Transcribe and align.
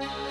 Thank 0.00 0.18
you. 0.18 0.29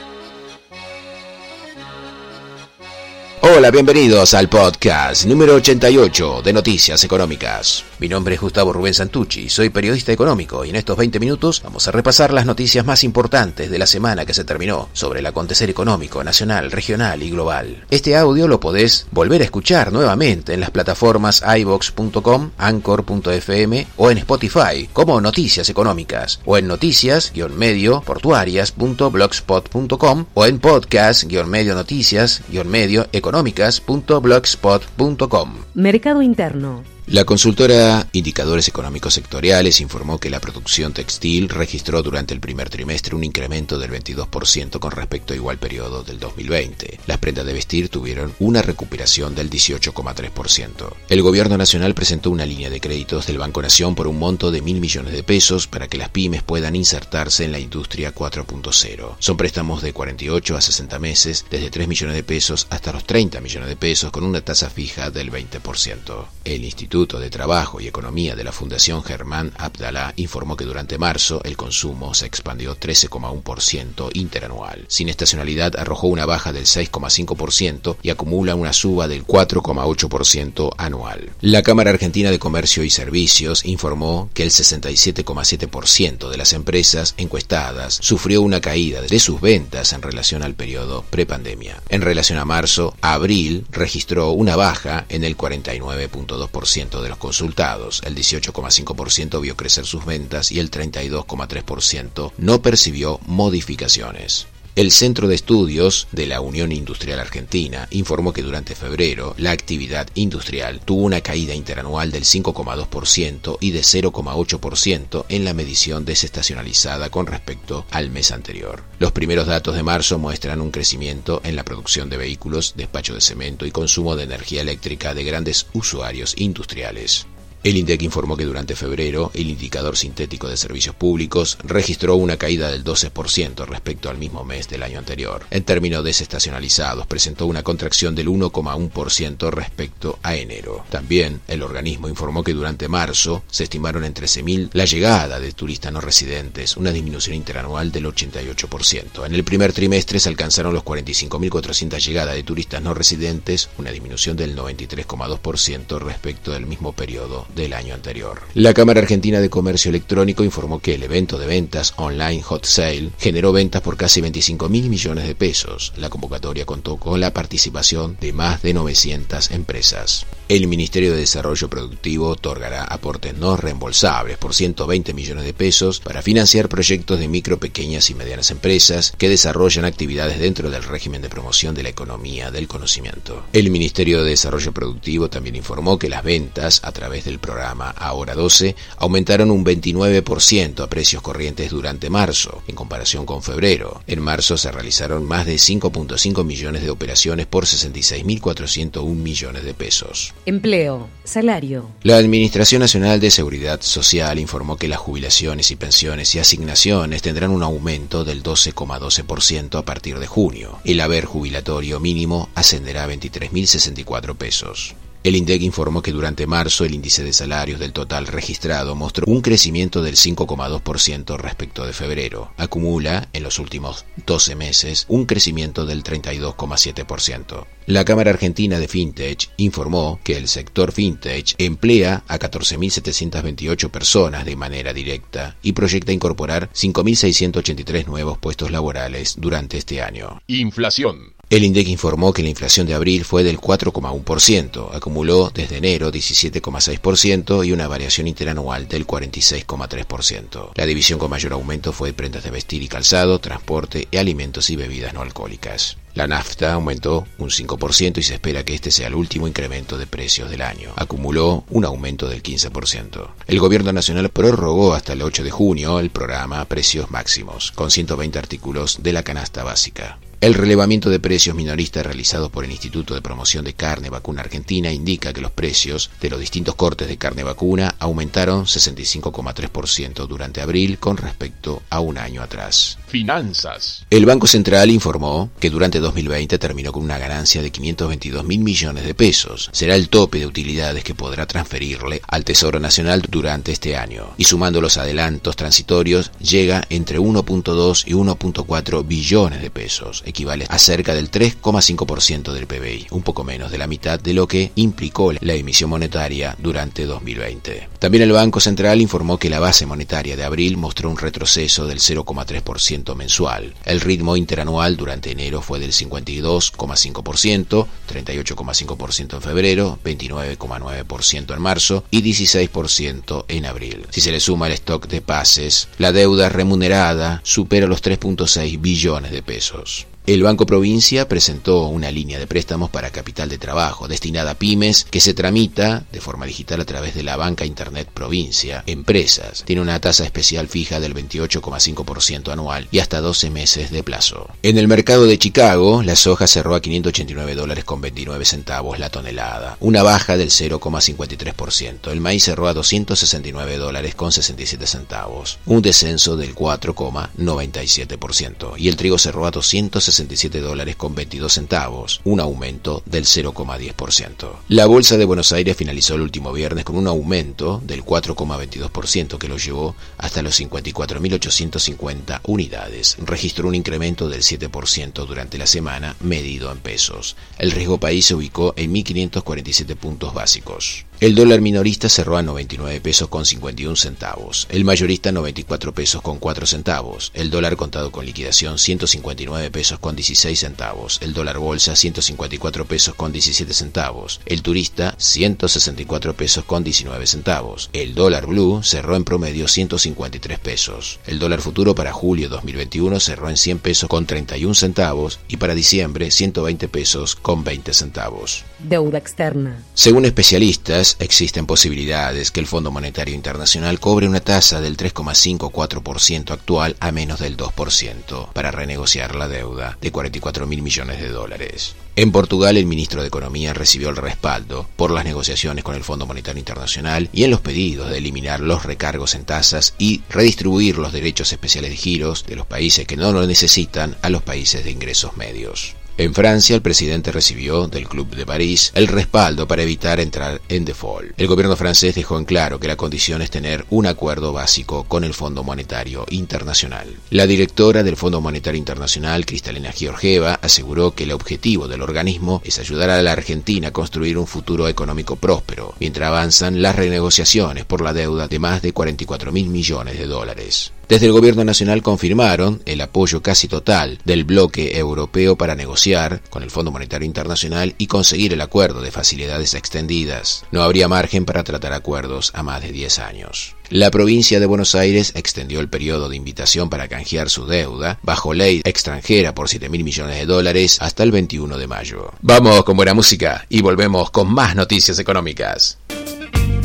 Hola, 3.57 3.71
bienvenidos 3.71 4.35
al 4.35 4.47
podcast 4.47 5.25
número 5.25 5.55
88 5.55 6.43
de 6.43 6.53
Noticias 6.53 7.03
Económicas. 7.03 7.83
Mi 7.97 8.07
nombre 8.07 8.35
es 8.35 8.41
Gustavo 8.41 8.71
Rubén 8.71 8.93
Santucci, 8.93 9.49
soy 9.49 9.69
periodista 9.69 10.11
económico 10.11 10.63
y 10.63 10.69
en 10.69 10.75
estos 10.75 10.95
20 10.95 11.19
minutos 11.19 11.63
vamos 11.63 11.87
a 11.87 11.91
repasar 11.91 12.31
las 12.31 12.45
noticias 12.45 12.85
más 12.85 13.03
importantes 13.03 13.71
de 13.71 13.79
la 13.79 13.87
semana 13.87 14.23
que 14.23 14.35
se 14.35 14.43
terminó 14.43 14.89
sobre 14.93 15.21
el 15.21 15.25
acontecer 15.25 15.67
económico 15.67 16.23
nacional, 16.23 16.71
regional 16.71 17.23
y 17.23 17.31
global. 17.31 17.85
Este 17.89 18.15
audio 18.15 18.47
lo 18.47 18.59
podés 18.59 19.07
volver 19.09 19.41
a 19.41 19.45
escuchar 19.45 19.91
nuevamente 19.91 20.53
en 20.53 20.59
las 20.59 20.69
plataformas 20.69 21.43
ibox.com, 21.57 22.51
anchor.fm 22.55 23.87
o 23.97 24.11
en 24.11 24.19
Spotify 24.19 24.87
como 24.93 25.19
Noticias 25.19 25.69
Económicas 25.69 26.39
o 26.45 26.55
en 26.55 26.67
noticias-medio 26.67 28.01
portuarias.blogspot.com 28.01 30.25
o 30.35 30.45
en 30.45 30.59
podcast-medio 30.59 31.73
noticias-medio 31.73 33.07
económicas.blogspot.com. 33.39 35.49
Mercado 35.73 36.21
Interno. 36.21 36.83
La 37.11 37.25
consultora 37.25 38.07
Indicadores 38.11 38.67
Económicos 38.67 39.15
Sectoriales 39.15 39.81
informó 39.81 40.19
que 40.19 40.29
la 40.29 40.39
producción 40.39 40.93
textil 40.93 41.49
registró 41.49 42.03
durante 42.03 42.35
el 42.35 42.39
primer 42.39 42.69
trimestre 42.69 43.15
un 43.15 43.23
incremento 43.23 43.79
del 43.79 43.89
22% 43.89 44.77
con 44.77 44.91
respecto 44.91 45.33
a 45.33 45.35
igual 45.35 45.57
periodo 45.57 46.03
del 46.03 46.19
2020. 46.19 46.99
Las 47.07 47.17
prendas 47.17 47.47
de 47.47 47.53
vestir 47.53 47.89
tuvieron 47.89 48.35
una 48.37 48.61
recuperación 48.61 49.33
del 49.33 49.49
18,3%. 49.49 50.93
El 51.09 51.23
gobierno 51.23 51.57
nacional 51.57 51.95
presentó 51.95 52.29
una 52.29 52.45
línea 52.45 52.69
de 52.69 52.79
créditos 52.79 53.25
del 53.25 53.39
Banco 53.39 53.63
Nación 53.63 53.95
por 53.95 54.05
un 54.05 54.19
monto 54.19 54.51
de 54.51 54.61
mil 54.61 54.79
millones 54.79 55.11
de 55.11 55.23
pesos 55.23 55.65
para 55.65 55.87
que 55.87 55.97
las 55.97 56.09
pymes 56.09 56.43
puedan 56.43 56.75
insertarse 56.75 57.43
en 57.43 57.53
la 57.53 57.59
industria 57.59 58.13
4.0. 58.13 59.15
Son 59.17 59.35
préstamos 59.35 59.81
de 59.81 59.93
48 59.93 60.55
a 60.55 60.61
60 60.61 60.99
meses, 60.99 61.43
desde 61.49 61.71
3 61.71 61.87
millones 61.87 62.15
de 62.15 62.23
pesos 62.23 62.67
hasta 62.69 62.93
los 62.93 63.03
30 63.05 63.41
millones 63.41 63.67
de 63.67 63.77
pesos, 63.77 64.11
con 64.11 64.23
una 64.23 64.41
tasa 64.41 64.69
fija 64.69 65.09
del 65.09 65.31
20%. 65.31 66.27
El 66.45 66.65
Instituto 66.65 66.98
Instituto 66.99 67.23
de 67.23 67.29
Trabajo 67.29 67.79
y 67.79 67.87
Economía 67.87 68.35
de 68.35 68.43
la 68.43 68.51
Fundación 68.51 69.01
Germán 69.03 69.53
Abdalá 69.57 70.11
informó 70.17 70.57
que 70.57 70.65
durante 70.65 70.97
marzo 70.97 71.39
el 71.45 71.55
consumo 71.55 72.13
se 72.13 72.25
expandió 72.25 72.75
13,1% 72.77 74.09
interanual. 74.15 74.83
Sin 74.89 75.07
estacionalidad 75.07 75.77
arrojó 75.77 76.07
una 76.07 76.25
baja 76.25 76.51
del 76.51 76.65
6,5% 76.65 77.95
y 78.01 78.09
acumula 78.09 78.55
una 78.55 78.73
suba 78.73 79.07
del 79.07 79.25
4,8% 79.25 80.71
anual. 80.77 81.29
La 81.39 81.63
Cámara 81.63 81.91
Argentina 81.91 82.31
de 82.31 82.39
Comercio 82.39 82.83
y 82.83 82.89
Servicios 82.89 83.63
informó 83.63 84.29
que 84.33 84.43
el 84.43 84.49
67,7% 84.49 86.29
de 86.29 86.37
las 86.37 86.51
empresas 86.51 87.13
encuestadas 87.15 87.97
sufrió 88.01 88.41
una 88.41 88.59
caída 88.59 89.01
de 89.01 89.19
sus 89.19 89.39
ventas 89.39 89.93
en 89.93 90.01
relación 90.01 90.43
al 90.43 90.55
periodo 90.55 91.05
prepandemia. 91.09 91.81
En 91.87 92.01
relación 92.01 92.39
a 92.39 92.43
marzo, 92.43 92.93
abril 92.99 93.65
registró 93.71 94.31
una 94.31 94.57
baja 94.57 95.05
en 95.07 95.23
el 95.23 95.37
49,2% 95.37 96.88
de 96.97 97.09
los 97.09 97.17
consultados, 97.17 98.01
el 98.05 98.15
18,5% 98.15 99.39
vio 99.39 99.55
crecer 99.55 99.85
sus 99.85 100.05
ventas 100.05 100.51
y 100.51 100.59
el 100.59 100.71
32,3% 100.71 102.31
no 102.37 102.61
percibió 102.61 103.19
modificaciones. 103.25 104.47
El 104.75 104.91
Centro 104.91 105.27
de 105.27 105.35
Estudios 105.35 106.07
de 106.11 106.27
la 106.27 106.41
Unión 106.41 106.71
Industrial 106.71 107.19
Argentina 107.19 107.87
informó 107.89 108.31
que 108.31 108.43
durante 108.43 108.75
febrero 108.75 109.33
la 109.37 109.51
actividad 109.51 110.07
industrial 110.13 110.79
tuvo 110.79 111.01
una 111.01 111.21
caída 111.21 111.55
interanual 111.55 112.11
del 112.11 112.23
5,2% 112.23 113.57
y 113.59 113.71
de 113.71 113.81
0,8% 113.81 115.25
en 115.27 115.43
la 115.43 115.53
medición 115.53 116.05
desestacionalizada 116.05 117.09
con 117.09 117.25
respecto 117.25 117.85
al 117.89 118.11
mes 118.11 118.31
anterior. 118.31 118.83
Los 118.99 119.11
primeros 119.11 119.47
datos 119.47 119.75
de 119.75 119.83
marzo 119.83 120.19
muestran 120.19 120.61
un 120.61 120.71
crecimiento 120.71 121.41
en 121.43 121.55
la 121.55 121.65
producción 121.65 122.09
de 122.09 122.17
vehículos, 122.17 122.73
despacho 122.77 123.15
de 123.15 123.21
cemento 123.21 123.65
y 123.65 123.71
consumo 123.71 124.15
de 124.15 124.23
energía 124.23 124.61
eléctrica 124.61 125.13
de 125.13 125.23
grandes 125.23 125.65
usuarios 125.73 126.35
industriales. 126.37 127.25
El 127.61 127.75
INDEC 127.75 128.03
informó 128.03 128.37
que 128.37 128.45
durante 128.45 128.73
febrero 128.73 129.31
el 129.33 129.49
indicador 129.49 129.97
sintético 129.97 130.47
de 130.47 130.55
servicios 130.55 130.95
públicos 130.95 131.57
registró 131.65 132.15
una 132.15 132.37
caída 132.37 132.71
del 132.71 132.85
12% 132.85 133.65
respecto 133.65 134.09
al 134.09 134.17
mismo 134.17 134.45
mes 134.45 134.69
del 134.69 134.81
año 134.81 134.97
anterior. 134.97 135.45
En 135.51 135.65
términos 135.65 136.05
desestacionalizados, 136.05 137.05
presentó 137.05 137.47
una 137.47 137.61
contracción 137.61 138.15
del 138.15 138.29
1,1% 138.29 139.51
respecto 139.51 140.19
a 140.23 140.37
enero. 140.37 140.85
También 140.89 141.41
el 141.49 141.61
organismo 141.61 142.07
informó 142.07 142.45
que 142.45 142.53
durante 142.53 142.87
marzo 142.87 143.43
se 143.51 143.65
estimaron 143.65 144.05
en 144.05 144.13
13.000 144.13 144.69
la 144.71 144.85
llegada 144.85 145.41
de 145.41 145.51
turistas 145.51 145.91
no 145.91 145.99
residentes, 145.99 146.77
una 146.77 146.93
disminución 146.93 147.35
interanual 147.35 147.91
del 147.91 148.05
88%. 148.05 149.25
En 149.25 149.35
el 149.35 149.43
primer 149.43 149.73
trimestre 149.73 150.21
se 150.21 150.29
alcanzaron 150.29 150.73
los 150.73 150.85
45.400 150.85 151.99
llegadas 151.99 152.35
de 152.35 152.43
turistas 152.43 152.81
no 152.81 152.93
residentes, 152.93 153.69
una 153.77 153.91
disminución 153.91 154.37
del 154.37 154.55
93,2% 154.55 155.99
respecto 155.99 156.53
del 156.53 156.65
mismo 156.65 156.93
periodo 156.93 157.48
del 157.55 157.73
año 157.73 157.93
anterior. 157.93 158.41
La 158.53 158.73
Cámara 158.73 159.01
Argentina 159.01 159.39
de 159.39 159.49
Comercio 159.49 159.89
Electrónico 159.89 160.43
informó 160.43 160.79
que 160.79 160.95
el 160.95 161.03
evento 161.03 161.37
de 161.37 161.47
ventas 161.47 161.93
online 161.97 162.41
Hot 162.43 162.65
Sale 162.65 163.11
generó 163.17 163.51
ventas 163.51 163.81
por 163.81 163.97
casi 163.97 164.21
25 164.21 164.69
mil 164.69 164.89
millones 164.89 165.27
de 165.27 165.35
pesos. 165.35 165.93
La 165.97 166.09
convocatoria 166.09 166.65
contó 166.65 166.97
con 166.97 167.19
la 167.19 167.33
participación 167.33 168.17
de 168.19 168.33
más 168.33 168.61
de 168.61 168.73
900 168.73 169.51
empresas. 169.51 170.25
El 170.49 170.67
Ministerio 170.67 171.11
de 171.11 171.19
Desarrollo 171.19 171.69
Productivo 171.69 172.29
otorgará 172.29 172.83
aportes 172.83 173.35
no 173.35 173.55
reembolsables 173.55 174.37
por 174.37 174.55
120 174.55 175.13
millones 175.13 175.45
de 175.45 175.53
pesos 175.53 175.99
para 175.99 176.23
financiar 176.23 176.69
proyectos 176.69 177.19
de 177.19 177.27
micro, 177.27 177.59
pequeñas 177.59 178.09
y 178.09 178.15
medianas 178.15 178.49
empresas 178.49 179.13
que 179.17 179.29
desarrollan 179.29 179.85
actividades 179.85 180.39
dentro 180.39 180.71
del 180.71 180.83
régimen 180.83 181.21
de 181.21 181.29
promoción 181.29 181.75
de 181.75 181.83
la 181.83 181.89
economía 181.89 182.49
del 182.49 182.67
conocimiento. 182.67 183.43
El 183.53 183.69
Ministerio 183.69 184.23
de 184.23 184.31
Desarrollo 184.31 184.71
Productivo 184.71 185.29
también 185.29 185.55
informó 185.55 185.99
que 185.99 186.09
las 186.09 186.23
ventas 186.23 186.81
a 186.83 186.91
través 186.91 187.25
del 187.25 187.38
programa 187.39 187.89
Ahora 187.91 188.35
12 188.35 188.75
aumentaron 188.97 189.51
un 189.51 189.65
29% 189.65 190.83
a 190.83 190.87
precios 190.87 191.21
corrientes 191.21 191.71
durante 191.71 192.09
marzo, 192.09 192.61
en 192.67 192.75
comparación 192.75 193.25
con 193.25 193.41
febrero. 193.43 194.01
En 194.07 194.21
marzo 194.21 194.57
se 194.57 194.71
realizaron 194.71 195.25
más 195.25 195.45
de 195.45 195.55
5.5 195.55 196.43
millones 196.43 196.81
de 196.81 196.89
operaciones 196.89 197.47
por 197.47 197.65
66.401 197.65 199.15
millones 199.15 199.63
de 199.63 199.73
pesos. 199.73 200.33
Empleo, 200.45 201.09
salario. 201.23 201.89
La 202.03 202.17
Administración 202.17 202.81
Nacional 202.81 203.19
de 203.19 203.31
Seguridad 203.31 203.81
Social 203.81 204.39
informó 204.39 204.77
que 204.77 204.87
las 204.87 204.99
jubilaciones 204.99 205.71
y 205.71 205.75
pensiones 205.75 206.33
y 206.35 206.39
asignaciones 206.39 207.21
tendrán 207.21 207.51
un 207.51 207.63
aumento 207.63 208.23
del 208.23 208.43
12,12% 208.43 209.77
a 209.77 209.85
partir 209.85 210.19
de 210.19 210.27
junio. 210.27 210.79
El 210.83 211.01
haber 211.01 211.25
jubilatorio 211.25 211.99
mínimo 211.99 212.49
ascenderá 212.55 213.03
a 213.03 213.09
23.064 213.09 214.35
pesos. 214.35 214.95
El 215.21 215.35
INDEC 215.35 215.63
informó 215.63 216.01
que 216.01 216.13
durante 216.13 216.47
marzo 216.47 216.85
el 216.85 216.93
índice 216.93 217.25
de 217.25 217.33
salarios 217.33 217.77
del 217.77 217.91
total 217.91 218.25
registrado 218.25 218.95
mostró 218.95 219.25
un 219.27 219.41
crecimiento 219.41 220.01
del 220.01 220.15
5,2% 220.15 221.37
respecto 221.37 221.85
de 221.85 221.91
febrero. 221.91 222.53
Acumula, 222.55 223.27
en 223.33 223.43
los 223.43 223.59
últimos 223.59 224.05
12 224.25 224.55
meses, 224.55 225.05
un 225.09 225.25
crecimiento 225.25 225.85
del 225.85 226.05
32,7%. 226.05 227.65
La 227.85 228.05
Cámara 228.05 228.31
Argentina 228.31 228.79
de 228.79 228.87
FinTech 228.87 229.49
informó 229.57 230.21
que 230.23 230.37
el 230.37 230.47
sector 230.47 230.93
FinTech 230.93 231.55
emplea 231.57 232.23
a 232.29 232.39
14.728 232.39 233.89
personas 233.89 234.45
de 234.45 234.55
manera 234.55 234.93
directa 234.93 235.57
y 235.61 235.73
proyecta 235.73 236.13
incorporar 236.13 236.69
5.683 236.71 238.05
nuevos 238.05 238.37
puestos 238.37 238.71
laborales 238.71 239.35
durante 239.37 239.77
este 239.77 240.01
año. 240.01 240.41
Inflación. 240.47 241.33
El 241.49 241.63
INDEC 241.63 241.87
informó 241.87 242.31
que 242.31 242.43
la 242.43 242.49
inflación 242.49 242.85
de 242.85 242.93
abril 242.93 243.25
fue 243.25 243.43
del 243.43 243.59
4,1%, 243.59 244.93
acumuló 244.93 245.49
desde 245.51 245.77
enero 245.77 246.11
17,6% 246.11 247.65
y 247.65 247.71
una 247.71 247.87
variación 247.87 248.27
interanual 248.27 248.87
del 248.87 249.07
46,3%. 249.07 250.73
La 250.75 250.85
división 250.85 251.17
con 251.17 251.31
mayor 251.31 251.53
aumento 251.53 251.91
fue 251.91 252.13
prendas 252.13 252.43
de 252.43 252.51
vestir 252.51 252.83
y 252.83 252.87
calzado, 252.87 253.39
transporte 253.39 254.07
alimentos 254.19 254.69
y 254.69 254.75
bebidas 254.75 255.15
no 255.15 255.21
alcohólicas. 255.21 255.97
La 256.13 256.27
nafta 256.27 256.73
aumentó 256.73 257.25
un 257.39 257.49
5% 257.49 258.19
y 258.19 258.23
se 258.23 258.35
espera 258.35 258.63
que 258.63 258.75
este 258.75 258.91
sea 258.91 259.07
el 259.07 259.15
último 259.15 259.47
incremento 259.47 259.97
de 259.97 260.05
precios 260.05 260.51
del 260.51 260.61
año. 260.61 260.91
Acumuló 260.97 261.63
un 261.69 261.83
aumento 261.83 262.29
del 262.29 262.43
15%. 262.43 263.27
El 263.47 263.59
gobierno 263.59 263.91
nacional 263.91 264.29
prorrogó 264.29 264.93
hasta 264.93 265.13
el 265.13 265.23
8 265.23 265.43
de 265.43 265.51
junio 265.51 265.99
el 265.99 266.11
programa 266.11 266.65
Precios 266.65 267.09
Máximos, 267.09 267.71
con 267.71 267.89
120 267.89 268.37
artículos 268.37 268.99
de 269.01 269.13
la 269.13 269.23
canasta 269.23 269.63
básica. 269.63 270.19
El 270.41 270.53
relevamiento 270.53 271.09
de 271.09 271.19
precios 271.19 271.53
minoristas 271.53 272.05
realizado 272.05 272.49
por 272.49 272.63
el 272.63 272.71
Instituto 272.71 273.13
de 273.13 273.21
Promoción 273.21 273.65
de 273.65 273.73
Carne 273.73 274.09
Vacuna 274.09 274.39
Argentina 274.39 274.89
indica 274.89 275.33
que 275.33 275.41
los 275.41 275.51
precios 275.51 276.09
de 276.21 276.29
los 276.29 276.39
distintos 276.39 276.75
cortes 276.75 277.09
de 277.09 277.17
carne 277.17 277.43
vacuna 277.43 277.93
aumentaron 277.99 278.63
65,3% 278.63 280.27
durante 280.27 280.61
abril 280.61 280.97
con 280.97 281.17
respecto 281.17 281.83
a 281.89 281.99
un 281.99 282.17
año 282.17 282.41
atrás. 282.41 282.97
Finanzas. 283.07 284.05
El 284.09 284.25
Banco 284.25 284.47
Central 284.47 284.91
informó 284.91 285.49
que 285.59 285.69
durante 285.69 285.99
2020 285.99 286.57
terminó 286.57 286.93
con 286.93 287.03
una 287.03 287.17
ganancia 287.17 287.61
de 287.61 287.71
522 287.71 288.45
mil 288.45 288.61
millones 288.61 289.03
de 289.03 289.13
pesos. 289.13 289.69
Será 289.73 289.95
el 289.95 290.07
tope 290.07 290.39
de 290.39 290.45
utilidades 290.45 291.03
que 291.03 291.15
podrá 291.15 291.47
transferirle 291.47 292.21
al 292.29 292.45
Tesoro 292.45 292.79
Nacional 292.79 293.23
durante 293.29 293.73
este 293.73 293.97
año. 293.97 294.29
Y 294.37 294.45
sumando 294.45 294.79
los 294.79 294.97
adelantos 294.97 295.57
transitorios, 295.57 296.31
llega 296.39 296.85
entre 296.89 297.19
1.2 297.19 298.03
y 298.07 298.13
1.4 298.13 299.05
billones 299.05 299.61
de 299.61 299.69
pesos 299.69 300.23
equivale 300.29 300.65
a 300.69 300.77
cerca 300.77 301.13
del 301.13 301.29
3,5% 301.31 302.51
del 302.53 302.67
PBI, 302.67 303.07
un 303.11 303.21
poco 303.21 303.43
menos 303.43 303.71
de 303.71 303.77
la 303.77 303.87
mitad 303.87 304.19
de 304.19 304.33
lo 304.33 304.47
que 304.47 304.71
implicó 304.75 305.33
la 305.33 305.53
emisión 305.53 305.89
monetaria 305.89 306.55
durante 306.59 307.05
2020. 307.05 307.89
También 307.99 308.23
el 308.23 308.31
Banco 308.31 308.59
Central 308.59 309.01
informó 309.01 309.37
que 309.37 309.49
la 309.49 309.59
base 309.59 309.85
monetaria 309.85 310.35
de 310.35 310.43
abril 310.43 310.77
mostró 310.77 311.09
un 311.09 311.17
retroceso 311.17 311.85
del 311.85 311.99
0,3% 311.99 313.15
mensual. 313.15 313.73
El 313.85 314.01
ritmo 314.01 314.35
interanual 314.37 314.95
durante 314.97 315.31
enero 315.31 315.61
fue 315.61 315.79
del 315.79 315.91
52,5%, 315.91 317.87
38,5% 318.07 319.33
en 319.33 319.41
febrero, 319.41 319.99
29,9% 320.03 321.53
en 321.53 321.61
marzo 321.61 322.03
y 322.11 322.21
16% 322.21 323.45
en 323.47 323.65
abril. 323.65 324.05
Si 324.09 324.21
se 324.21 324.31
le 324.31 324.39
suma 324.39 324.67
el 324.67 324.73
stock 324.73 325.07
de 325.07 325.21
pases, 325.21 325.87
la 325.97 326.11
deuda 326.11 326.49
remunerada 326.49 327.41
supera 327.43 327.87
los 327.87 328.03
3.6 328.03 328.79
billones 328.79 329.31
de 329.31 329.43
pesos. 329.43 330.07
El 330.25 330.43
Banco 330.43 330.65
Provincia 330.67 331.27
presentó 331.27 331.87
una 331.87 332.11
línea 332.11 332.37
de 332.37 332.45
préstamos 332.45 332.91
para 332.91 333.09
capital 333.09 333.49
de 333.49 333.57
trabajo 333.57 334.07
destinada 334.07 334.51
a 334.51 334.59
pymes 334.59 335.07
que 335.09 335.21
se 335.21 335.33
tramita 335.33 336.05
de 336.11 336.21
forma 336.21 336.45
digital 336.45 336.81
a 336.81 336.85
través 336.85 337.15
de 337.15 337.23
la 337.23 337.35
banca 337.35 337.65
Internet 337.65 338.07
Provincia 338.13 338.83
Empresas. 338.85 339.63
Tiene 339.65 339.81
una 339.81 339.99
tasa 339.99 340.25
especial 340.25 340.67
fija 340.67 340.99
del 340.99 341.15
28,5% 341.15 342.51
anual 342.51 342.87
y 342.91 342.99
hasta 342.99 343.21
12 343.21 343.49
meses 343.49 343.89
de 343.89 344.03
plazo. 344.03 344.47
En 344.61 344.77
el 344.77 344.87
mercado 344.87 345.25
de 345.25 345.39
Chicago, 345.39 346.03
la 346.03 346.15
soja 346.15 346.45
cerró 346.45 346.75
a 346.75 346.81
589 346.81 347.55
dólares 347.55 347.85
con 347.85 347.99
29 347.99 348.45
centavos 348.45 348.99
la 348.99 349.09
tonelada, 349.09 349.77
una 349.79 350.03
baja 350.03 350.37
del 350.37 350.51
0,53%. 350.51 352.11
El 352.11 352.21
maíz 352.21 352.43
cerró 352.43 352.67
a 352.67 352.75
269 352.75 353.77
dólares 353.77 354.13
con 354.13 354.31
67 354.31 354.85
centavos, 354.85 355.57
un 355.65 355.81
descenso 355.81 356.37
del 356.37 356.53
4,97%. 356.53 358.75
Y 358.77 358.89
el 358.89 358.95
trigo 358.95 359.17
cerró 359.17 359.47
a 359.47 359.51
260 359.51 360.08
67 360.11 360.59
dólares 360.59 360.95
con 360.95 361.15
22 361.15 361.53
centavos, 361.53 362.21
un 362.23 362.39
aumento 362.39 363.03
del 363.05 363.25
0,10%. 363.25 364.57
La 364.67 364.85
Bolsa 364.85 365.17
de 365.17 365.25
Buenos 365.25 365.51
Aires 365.51 365.77
finalizó 365.77 366.15
el 366.15 366.21
último 366.21 366.51
viernes 366.51 366.85
con 366.85 366.95
un 366.95 367.07
aumento 367.07 367.81
del 367.85 368.03
4,22% 368.03 369.37
que 369.37 369.47
lo 369.47 369.57
llevó 369.57 369.95
hasta 370.17 370.41
los 370.41 370.59
54.850 370.59 372.41
unidades. 372.43 373.17
Registró 373.19 373.67
un 373.67 373.75
incremento 373.75 374.29
del 374.29 374.41
7% 374.41 375.25
durante 375.25 375.57
la 375.57 375.67
semana 375.67 376.15
medido 376.19 376.71
en 376.71 376.79
pesos. 376.79 377.35
El 377.57 377.71
riesgo 377.71 377.99
país 377.99 378.25
se 378.25 378.35
ubicó 378.35 378.73
en 378.75 378.93
1.547 378.93 379.95
puntos 379.95 380.33
básicos. 380.33 381.05
El 381.21 381.35
dólar 381.35 381.59
minorista 381.59 382.07
cerró 382.07 382.37
a 382.37 382.43
99 382.43 383.01
pesos 383.01 383.27
con 383.27 383.45
51 383.45 383.97
centavos, 383.97 384.67
el 384.71 384.85
mayorista 384.85 385.33
94 385.33 385.93
pesos 385.93 386.21
con 386.21 386.39
4 386.39 386.65
centavos, 386.65 387.33
el 387.33 387.49
dólar 387.49 387.75
contado 387.75 388.09
con 388.09 388.25
liquidación 388.25 388.77
159 388.77 389.69
pesos 389.69 389.99
con 389.99 390.15
16 390.15 390.57
centavos, 390.57 391.17
el 391.21 391.33
dólar 391.33 391.57
bolsa 391.57 391.97
154 391.97 392.85
pesos 392.85 393.15
con 393.15 393.33
17 393.33 393.73
centavos, 393.73 394.39
el 394.45 394.61
turista 394.61 395.13
164 395.17 396.35
pesos 396.35 396.63
con 396.63 396.85
19 396.85 397.27
centavos, 397.27 397.89
el 397.91 398.15
dólar 398.15 398.45
blue 398.45 398.81
cerró 398.81 399.17
en 399.17 399.25
promedio 399.25 399.67
153 399.67 400.57
pesos, 400.59 401.19
el 401.27 401.37
dólar 401.37 401.59
futuro 401.59 401.95
para 401.95 402.13
julio 402.13 402.47
2021 402.47 403.19
cerró 403.19 403.49
en 403.49 403.57
100 403.57 403.79
pesos 403.79 404.09
con 404.09 404.25
31 404.25 404.73
centavos 404.73 405.41
y 405.49 405.57
para 405.57 405.75
diciembre 405.75 406.31
120 406.31 406.87
pesos 406.87 407.35
con 407.35 407.65
20 407.65 407.93
centavos. 407.93 408.63
Deuda 408.79 409.17
externa. 409.17 409.83
Según 409.93 410.23
especialistas, 410.23 411.08
existen 411.19 411.65
posibilidades 411.65 412.51
que 412.51 412.59
el 412.59 412.67
Fondo 412.67 412.91
Monetario 412.91 413.33
Internacional 413.33 413.99
cobre 413.99 414.27
una 414.27 414.39
tasa 414.39 414.81
del 414.81 414.97
3,54% 414.97 416.51
actual 416.51 416.95
a 416.99 417.11
menos 417.11 417.39
del 417.39 417.57
2% 417.57 418.53
para 418.53 418.71
renegociar 418.71 419.35
la 419.35 419.47
deuda 419.47 419.97
de 420.01 420.11
44 420.11 420.67
mil 420.67 420.81
millones 420.81 421.21
de 421.21 421.29
dólares. 421.29 421.95
En 422.15 422.31
Portugal, 422.31 422.75
el 422.75 422.85
ministro 422.85 423.21
de 423.21 423.29
Economía 423.29 423.73
recibió 423.73 424.09
el 424.09 424.17
respaldo 424.17 424.89
por 424.95 425.11
las 425.11 425.23
negociaciones 425.23 425.83
con 425.83 425.95
el 425.95 426.03
Fondo 426.03 426.25
Monetario 426.25 426.59
Internacional 426.59 427.29
y 427.31 427.43
en 427.43 427.51
los 427.51 427.61
pedidos 427.61 428.09
de 428.09 428.17
eliminar 428.17 428.59
los 428.59 428.83
recargos 428.83 429.35
en 429.35 429.45
tasas 429.45 429.93
y 429.97 430.21
redistribuir 430.29 430.97
los 430.97 431.13
derechos 431.13 431.53
especiales 431.53 431.91
de 431.91 431.97
giros 431.97 432.45
de 432.45 432.57
los 432.57 432.67
países 432.67 433.07
que 433.07 433.15
no 433.15 433.31
lo 433.31 433.47
necesitan 433.47 434.17
a 434.21 434.29
los 434.29 434.43
países 434.43 434.83
de 434.83 434.91
ingresos 434.91 435.37
medios. 435.37 435.95
En 436.19 436.33
Francia, 436.33 436.75
el 436.75 436.81
presidente 436.81 437.31
recibió 437.31 437.87
del 437.87 438.05
Club 438.05 438.35
de 438.35 438.45
París 438.45 438.91
el 438.93 439.07
respaldo 439.07 439.69
para 439.69 439.83
evitar 439.83 440.19
entrar 440.19 440.59
en 440.67 440.83
default. 440.83 441.31
El 441.39 441.47
gobierno 441.47 441.77
francés 441.77 442.13
dejó 442.13 442.37
en 442.37 442.43
claro 442.43 442.77
que 442.77 442.89
la 442.89 442.97
condición 442.97 443.41
es 443.41 443.49
tener 443.49 443.85
un 443.89 444.05
acuerdo 444.05 444.51
básico 444.51 445.05
con 445.05 445.23
el 445.23 445.33
Fondo 445.33 445.63
Monetario 445.63 446.25
Internacional. 446.29 447.07
La 447.29 447.47
directora 447.47 448.03
del 448.03 448.17
Fondo 448.17 448.41
Monetario 448.41 448.77
Internacional, 448.77 449.45
Cristalina 449.45 449.93
Georgieva, 449.93 450.59
aseguró 450.61 451.15
que 451.15 451.23
el 451.23 451.31
objetivo 451.31 451.87
del 451.87 452.01
organismo 452.01 452.61
es 452.65 452.79
ayudar 452.79 453.11
a 453.11 453.21
la 453.21 453.31
Argentina 453.31 453.87
a 453.87 453.93
construir 453.93 454.37
un 454.37 454.45
futuro 454.45 454.89
económico 454.89 455.37
próspero, 455.37 455.95
mientras 456.01 456.27
avanzan 456.27 456.81
las 456.81 456.97
renegociaciones 456.97 457.85
por 457.85 458.01
la 458.01 458.11
deuda 458.11 458.49
de 458.49 458.59
más 458.59 458.81
de 458.81 458.91
44 458.91 459.53
mil 459.53 459.69
millones 459.69 460.19
de 460.19 460.25
dólares. 460.25 460.91
Desde 461.09 461.25
el 461.25 461.31
Gobierno 461.31 461.63
Nacional 461.63 462.03
confirmaron 462.03 462.83
el 462.85 463.01
apoyo 463.01 463.41
casi 463.41 463.67
total 463.67 464.19
del 464.25 464.43
bloque 464.43 464.95
europeo 464.95 465.55
para 465.55 465.73
negociar 465.73 466.43
con 466.51 466.61
el 466.61 466.69
Fondo 466.69 466.91
Monetario 466.91 467.25
Internacional 467.25 467.95
y 467.97 468.05
conseguir 468.05 468.53
el 468.53 468.61
acuerdo 468.61 469.01
de 469.01 469.09
facilidades 469.09 469.73
extendidas. 469.73 470.65
No 470.71 470.83
habría 470.83 471.07
margen 471.07 471.45
para 471.45 471.63
tratar 471.63 471.93
acuerdos 471.93 472.51
a 472.53 472.61
más 472.61 472.83
de 472.83 472.91
10 472.91 473.17
años. 473.17 473.75
La 473.89 474.11
provincia 474.11 474.59
de 474.59 474.67
Buenos 474.67 474.93
Aires 474.93 475.31
extendió 475.33 475.79
el 475.79 475.89
periodo 475.89 476.29
de 476.29 476.35
invitación 476.35 476.91
para 476.91 477.07
canjear 477.07 477.49
su 477.49 477.65
deuda 477.65 478.19
bajo 478.21 478.53
ley 478.53 478.81
extranjera 478.83 479.55
por 479.55 479.67
7 479.67 479.89
mil 479.89 480.03
millones 480.03 480.37
de 480.37 480.45
dólares 480.45 480.99
hasta 481.01 481.23
el 481.23 481.31
21 481.31 481.79
de 481.79 481.87
mayo. 481.87 482.33
Vamos 482.43 482.83
con 482.83 482.95
buena 482.95 483.15
música 483.15 483.65
y 483.67 483.81
volvemos 483.81 484.29
con 484.29 484.53
más 484.53 484.75
noticias 484.75 485.17
económicas. 485.17 485.97
económicas. 485.99 486.78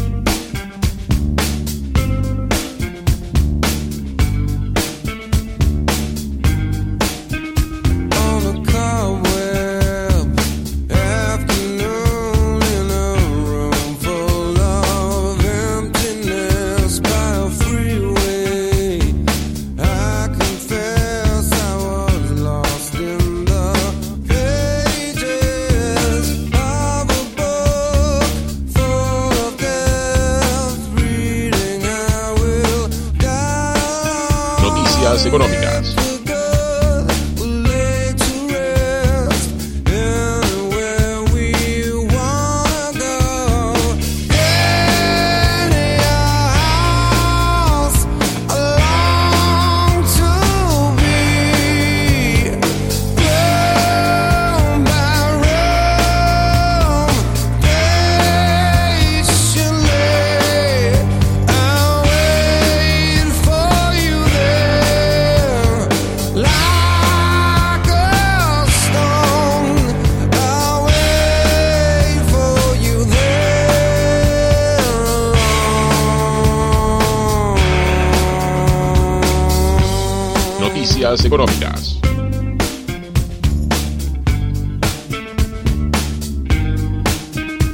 actividades 81.14 81.24
económicas. 81.24 82.00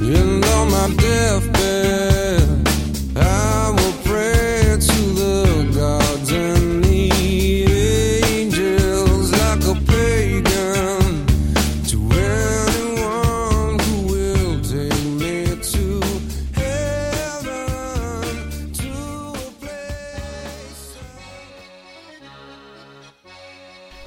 You 0.01 0.39
know 0.41 1.60